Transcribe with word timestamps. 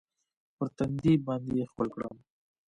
پر 0.55 0.67
تندي 0.77 1.13
باندې 1.25 1.51
يې 1.59 1.65
ښکل 1.71 1.87
کړم. 1.95 2.15